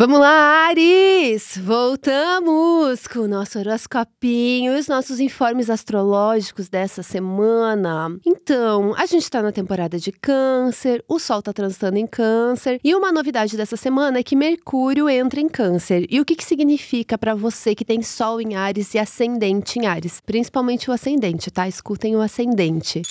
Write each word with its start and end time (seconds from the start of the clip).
Vamos 0.00 0.20
lá, 0.20 0.68
Ares! 0.68 1.58
Voltamos 1.58 3.08
com 3.08 3.18
o 3.18 3.26
nosso 3.26 3.58
horoscopinho 3.58 4.76
e 4.76 4.78
os 4.78 4.86
nossos 4.86 5.18
informes 5.18 5.68
astrológicos 5.68 6.68
dessa 6.68 7.02
semana. 7.02 8.16
Então, 8.24 8.94
a 8.96 9.06
gente 9.06 9.28
tá 9.28 9.42
na 9.42 9.50
temporada 9.50 9.98
de 9.98 10.12
Câncer, 10.12 11.04
o 11.08 11.18
Sol 11.18 11.42
tá 11.42 11.52
transitando 11.52 11.98
em 11.98 12.06
Câncer 12.06 12.78
e 12.84 12.94
uma 12.94 13.10
novidade 13.10 13.56
dessa 13.56 13.76
semana 13.76 14.20
é 14.20 14.22
que 14.22 14.36
Mercúrio 14.36 15.08
entra 15.08 15.40
em 15.40 15.48
Câncer. 15.48 16.06
E 16.08 16.20
o 16.20 16.24
que, 16.24 16.36
que 16.36 16.44
significa 16.44 17.18
para 17.18 17.34
você 17.34 17.74
que 17.74 17.84
tem 17.84 18.00
Sol 18.00 18.40
em 18.40 18.54
Ares 18.54 18.94
e 18.94 19.00
Ascendente 19.00 19.80
em 19.80 19.86
Ares? 19.86 20.20
Principalmente 20.24 20.88
o 20.88 20.92
Ascendente, 20.92 21.50
tá? 21.50 21.66
Escutem 21.66 22.14
o 22.14 22.20
Ascendente. 22.20 23.02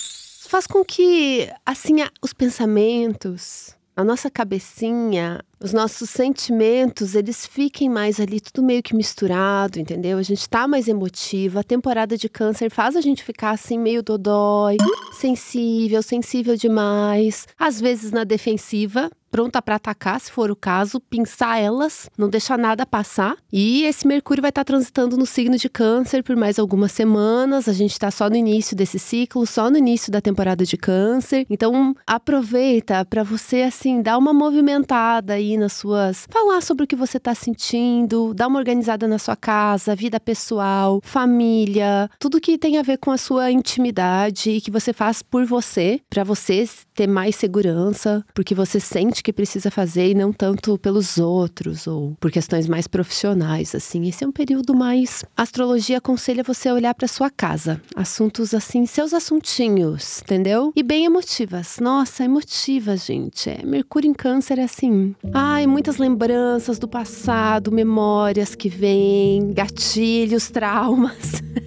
Faz 0.48 0.66
com 0.66 0.82
que, 0.82 1.52
assim, 1.66 1.96
os 2.22 2.32
pensamentos, 2.32 3.76
a 3.98 4.04
nossa 4.04 4.30
cabecinha, 4.30 5.40
os 5.58 5.72
nossos 5.72 6.08
sentimentos, 6.08 7.16
eles 7.16 7.44
fiquem 7.44 7.88
mais 7.88 8.20
ali, 8.20 8.40
tudo 8.40 8.64
meio 8.64 8.80
que 8.80 8.94
misturado, 8.94 9.80
entendeu? 9.80 10.18
A 10.18 10.22
gente 10.22 10.48
tá 10.48 10.68
mais 10.68 10.86
emotiva. 10.86 11.58
A 11.58 11.64
temporada 11.64 12.16
de 12.16 12.28
câncer 12.28 12.70
faz 12.70 12.94
a 12.94 13.00
gente 13.00 13.24
ficar 13.24 13.50
assim, 13.50 13.76
meio 13.76 14.00
dodói, 14.00 14.76
sensível, 15.18 16.00
sensível 16.00 16.54
demais. 16.54 17.48
Às 17.58 17.80
vezes 17.80 18.12
na 18.12 18.22
defensiva, 18.22 19.10
pronta 19.30 19.60
para 19.62 19.76
atacar, 19.76 20.20
se 20.20 20.30
for 20.30 20.50
o 20.50 20.56
caso, 20.56 21.00
pinçar 21.00 21.60
elas, 21.60 22.08
não 22.16 22.28
deixar 22.28 22.58
nada 22.58 22.84
passar. 22.86 23.36
E 23.52 23.84
esse 23.84 24.06
Mercúrio 24.06 24.42
vai 24.42 24.50
estar 24.50 24.64
tá 24.64 24.72
transitando 24.72 25.16
no 25.16 25.26
signo 25.26 25.56
de 25.56 25.68
Câncer 25.68 26.22
por 26.22 26.36
mais 26.36 26.58
algumas 26.58 26.92
semanas. 26.92 27.68
A 27.68 27.72
gente 27.72 27.92
está 27.92 28.10
só 28.10 28.28
no 28.28 28.36
início 28.36 28.76
desse 28.76 28.98
ciclo, 28.98 29.46
só 29.46 29.70
no 29.70 29.78
início 29.78 30.10
da 30.10 30.20
temporada 30.20 30.64
de 30.64 30.76
Câncer. 30.76 31.46
Então, 31.48 31.94
aproveita 32.06 33.04
para 33.04 33.22
você 33.22 33.62
assim 33.62 34.02
dar 34.02 34.18
uma 34.18 34.32
movimentada 34.32 35.34
aí 35.34 35.56
nas 35.56 35.74
suas, 35.74 36.26
falar 36.30 36.60
sobre 36.60 36.84
o 36.84 36.86
que 36.86 36.96
você 36.96 37.18
está 37.18 37.34
sentindo, 37.34 38.34
dar 38.34 38.48
uma 38.48 38.58
organizada 38.58 39.06
na 39.06 39.18
sua 39.18 39.36
casa, 39.36 39.94
vida 39.94 40.18
pessoal, 40.18 41.00
família, 41.02 42.10
tudo 42.18 42.40
que 42.40 42.58
tem 42.58 42.78
a 42.78 42.82
ver 42.82 42.98
com 42.98 43.10
a 43.10 43.18
sua 43.18 43.50
intimidade 43.50 44.50
e 44.50 44.60
que 44.60 44.70
você 44.70 44.92
faz 44.92 45.22
por 45.22 45.44
você, 45.44 46.00
para 46.08 46.24
você 46.24 46.68
ter 46.94 47.06
mais 47.06 47.36
segurança, 47.36 48.24
porque 48.34 48.54
você 48.54 48.80
sente 48.80 49.17
que 49.22 49.32
precisa 49.32 49.70
fazer 49.70 50.10
e 50.10 50.14
não 50.14 50.32
tanto 50.32 50.78
pelos 50.78 51.18
outros 51.18 51.86
ou 51.86 52.16
por 52.20 52.30
questões 52.30 52.68
mais 52.68 52.86
profissionais, 52.86 53.74
assim. 53.74 54.08
Esse 54.08 54.24
é 54.24 54.26
um 54.26 54.32
período 54.32 54.74
mais. 54.74 55.24
A 55.36 55.42
astrologia 55.42 55.98
aconselha 55.98 56.42
você 56.42 56.68
a 56.68 56.74
olhar 56.74 56.94
para 56.94 57.08
sua 57.08 57.30
casa, 57.30 57.80
assuntos 57.94 58.54
assim, 58.54 58.86
seus 58.86 59.12
assuntinhos, 59.12 60.22
entendeu? 60.22 60.72
E 60.74 60.82
bem 60.82 61.04
emotivas. 61.04 61.78
Nossa, 61.80 62.24
emotivas, 62.24 63.04
gente. 63.04 63.50
É, 63.50 63.64
Mercúrio 63.64 64.10
em 64.10 64.14
Câncer 64.14 64.58
é 64.58 64.64
assim. 64.64 65.14
Ai, 65.32 65.66
muitas 65.66 65.98
lembranças 65.98 66.78
do 66.78 66.88
passado, 66.88 67.72
memórias 67.72 68.54
que 68.54 68.68
vêm, 68.68 69.52
gatilhos, 69.52 70.50
traumas. 70.50 71.42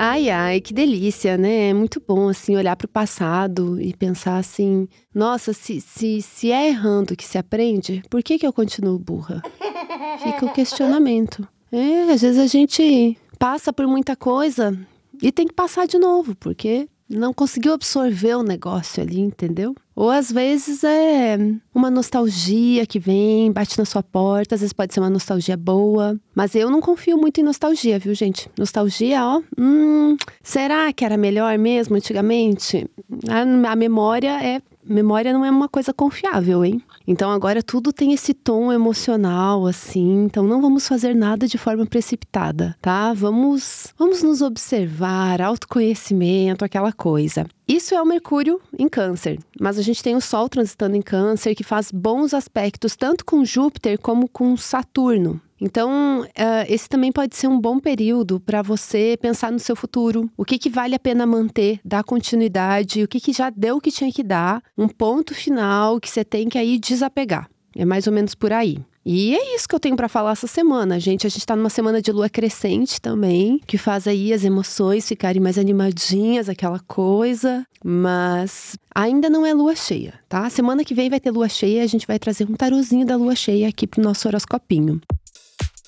Ai, 0.00 0.30
ai, 0.30 0.60
que 0.60 0.72
delícia, 0.72 1.36
né? 1.36 1.70
É 1.70 1.74
muito 1.74 2.00
bom, 2.06 2.28
assim, 2.28 2.56
olhar 2.56 2.76
para 2.76 2.84
o 2.84 2.88
passado 2.88 3.80
e 3.80 3.92
pensar 3.92 4.38
assim: 4.38 4.86
nossa, 5.12 5.52
se, 5.52 5.80
se, 5.80 6.22
se 6.22 6.52
é 6.52 6.68
errando 6.68 7.16
que 7.16 7.24
se 7.24 7.36
aprende, 7.36 8.00
por 8.08 8.22
que, 8.22 8.38
que 8.38 8.46
eu 8.46 8.52
continuo 8.52 8.96
burra? 8.96 9.42
Fica 10.22 10.46
o 10.46 10.52
questionamento. 10.52 11.46
É, 11.72 12.12
às 12.12 12.22
vezes 12.22 12.38
a 12.38 12.46
gente 12.46 13.18
passa 13.40 13.72
por 13.72 13.88
muita 13.88 14.14
coisa 14.14 14.78
e 15.20 15.32
tem 15.32 15.48
que 15.48 15.52
passar 15.52 15.84
de 15.84 15.98
novo, 15.98 16.32
porque 16.36 16.88
não 17.08 17.34
conseguiu 17.34 17.72
absorver 17.72 18.36
o 18.36 18.42
negócio 18.44 19.02
ali, 19.02 19.18
entendeu? 19.18 19.74
Ou 19.98 20.10
às 20.10 20.30
vezes 20.30 20.84
é 20.84 21.36
uma 21.74 21.90
nostalgia 21.90 22.86
que 22.86 23.00
vem, 23.00 23.50
bate 23.50 23.76
na 23.76 23.84
sua 23.84 24.00
porta, 24.00 24.54
às 24.54 24.60
vezes 24.60 24.72
pode 24.72 24.94
ser 24.94 25.00
uma 25.00 25.10
nostalgia 25.10 25.56
boa. 25.56 26.16
Mas 26.32 26.54
eu 26.54 26.70
não 26.70 26.80
confio 26.80 27.18
muito 27.18 27.40
em 27.40 27.42
nostalgia, 27.42 27.98
viu, 27.98 28.14
gente? 28.14 28.48
Nostalgia, 28.56 29.24
ó. 29.24 29.42
Hum, 29.58 30.16
será 30.40 30.92
que 30.92 31.04
era 31.04 31.16
melhor 31.16 31.58
mesmo 31.58 31.96
antigamente? 31.96 32.88
A, 33.28 33.72
a 33.72 33.74
memória 33.74 34.40
é. 34.40 34.62
Memória 34.84 35.32
não 35.32 35.44
é 35.44 35.50
uma 35.50 35.68
coisa 35.68 35.92
confiável, 35.92 36.64
hein? 36.64 36.80
Então 37.04 37.30
agora 37.32 37.60
tudo 37.60 37.92
tem 37.92 38.12
esse 38.14 38.32
tom 38.32 38.72
emocional 38.72 39.66
assim, 39.66 40.24
então 40.24 40.46
não 40.46 40.62
vamos 40.62 40.86
fazer 40.86 41.14
nada 41.14 41.46
de 41.46 41.58
forma 41.58 41.84
precipitada, 41.84 42.74
tá? 42.80 43.12
Vamos 43.12 43.92
vamos 43.98 44.22
nos 44.22 44.40
observar, 44.40 45.42
autoconhecimento, 45.42 46.64
aquela 46.64 46.92
coisa. 46.92 47.44
Isso 47.68 47.94
é 47.94 48.00
o 48.00 48.06
Mercúrio 48.06 48.62
em 48.78 48.88
Câncer, 48.88 49.38
mas 49.60 49.78
a 49.78 49.82
gente 49.82 50.02
tem 50.02 50.16
o 50.16 50.22
Sol 50.22 50.48
transitando 50.48 50.96
em 50.96 51.02
Câncer 51.02 51.54
que 51.54 51.62
faz 51.62 51.92
bons 51.92 52.32
aspectos 52.32 52.96
tanto 52.96 53.26
com 53.26 53.44
Júpiter 53.44 53.98
como 54.00 54.26
com 54.26 54.56
Saturno. 54.56 55.38
Então, 55.60 56.22
uh, 56.22 56.64
esse 56.66 56.88
também 56.88 57.12
pode 57.12 57.36
ser 57.36 57.46
um 57.46 57.60
bom 57.60 57.78
período 57.78 58.40
para 58.40 58.62
você 58.62 59.18
pensar 59.20 59.52
no 59.52 59.58
seu 59.58 59.76
futuro. 59.76 60.30
O 60.34 60.46
que, 60.46 60.56
que 60.56 60.70
vale 60.70 60.94
a 60.94 60.98
pena 60.98 61.26
manter, 61.26 61.78
dar 61.84 62.02
continuidade, 62.04 63.02
o 63.02 63.08
que, 63.08 63.20
que 63.20 63.34
já 63.34 63.50
deu 63.50 63.76
o 63.76 63.80
que 63.82 63.90
tinha 63.90 64.10
que 64.10 64.22
dar, 64.22 64.62
um 64.76 64.88
ponto 64.88 65.34
final 65.34 66.00
que 66.00 66.08
você 66.08 66.24
tem 66.24 66.48
que 66.48 66.56
aí 66.56 66.78
desapegar. 66.78 67.50
É 67.76 67.84
mais 67.84 68.06
ou 68.06 68.12
menos 68.14 68.34
por 68.34 68.50
aí. 68.50 68.78
E 69.10 69.34
é 69.34 69.54
isso 69.54 69.66
que 69.66 69.74
eu 69.74 69.80
tenho 69.80 69.96
para 69.96 70.06
falar 70.06 70.32
essa 70.32 70.46
semana, 70.46 71.00
gente. 71.00 71.26
A 71.26 71.30
gente 71.30 71.46
tá 71.46 71.56
numa 71.56 71.70
semana 71.70 72.02
de 72.02 72.12
lua 72.12 72.28
crescente 72.28 73.00
também, 73.00 73.58
que 73.66 73.78
faz 73.78 74.06
aí 74.06 74.34
as 74.34 74.44
emoções 74.44 75.08
ficarem 75.08 75.40
mais 75.40 75.56
animadinhas, 75.56 76.46
aquela 76.46 76.78
coisa. 76.80 77.66
Mas 77.82 78.76
ainda 78.94 79.30
não 79.30 79.46
é 79.46 79.54
lua 79.54 79.74
cheia, 79.74 80.12
tá? 80.28 80.50
Semana 80.50 80.84
que 80.84 80.92
vem 80.92 81.08
vai 81.08 81.18
ter 81.18 81.30
lua 81.30 81.48
cheia, 81.48 81.82
a 81.82 81.86
gente 81.86 82.06
vai 82.06 82.18
trazer 82.18 82.44
um 82.50 82.52
tarozinho 82.52 83.06
da 83.06 83.16
lua 83.16 83.34
cheia 83.34 83.66
aqui 83.66 83.86
pro 83.86 84.02
nosso 84.02 84.28
horoscopinho. 84.28 85.00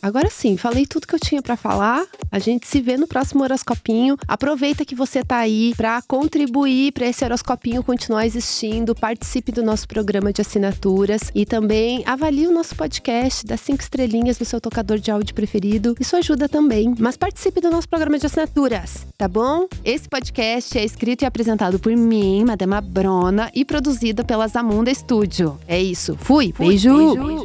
Agora 0.02 0.30
sim, 0.30 0.56
falei 0.56 0.86
tudo 0.86 1.06
que 1.06 1.14
eu 1.14 1.18
tinha 1.18 1.42
para 1.42 1.56
falar. 1.56 2.06
A 2.30 2.38
gente 2.38 2.66
se 2.66 2.80
vê 2.80 2.96
no 2.96 3.06
próximo 3.06 3.42
horoscopinho. 3.42 4.16
Aproveita 4.26 4.84
que 4.84 4.94
você 4.94 5.22
tá 5.22 5.38
aí 5.38 5.74
para 5.76 6.00
contribuir 6.02 6.92
para 6.92 7.06
esse 7.06 7.24
horoscopinho 7.24 7.82
continuar 7.82 8.26
existindo. 8.26 8.94
Participe 8.94 9.52
do 9.52 9.62
nosso 9.62 9.86
programa 9.86 10.32
de 10.32 10.40
assinaturas 10.40 11.30
e 11.34 11.44
também 11.44 12.02
avalie 12.06 12.46
o 12.46 12.52
nosso 12.52 12.74
podcast, 12.74 13.44
das 13.44 13.60
cinco 13.60 13.82
estrelinhas 13.82 14.38
no 14.38 14.46
seu 14.46 14.60
tocador 14.60 14.98
de 14.98 15.10
áudio 15.10 15.34
preferido. 15.34 15.94
Isso 16.00 16.16
ajuda 16.16 16.48
também. 16.48 16.94
Mas 16.98 17.16
participe 17.16 17.60
do 17.60 17.70
nosso 17.70 17.88
programa 17.88 18.18
de 18.18 18.26
assinaturas, 18.26 19.06
tá 19.18 19.28
bom? 19.28 19.66
Esse 19.84 20.08
podcast 20.08 20.78
é 20.78 20.84
escrito 20.84 21.22
e 21.22 21.26
apresentado 21.26 21.78
por 21.78 21.94
mim, 21.96 22.44
Madama 22.44 22.80
Brona, 22.80 23.50
e 23.54 23.64
produzido 23.64 24.24
pela 24.24 24.46
Zamunda 24.48 24.92
Studio. 24.94 25.58
É 25.66 25.80
isso. 25.80 26.16
Fui. 26.16 26.52
Fui 26.52 26.68
beijo. 26.68 27.14
beijo. 27.14 27.39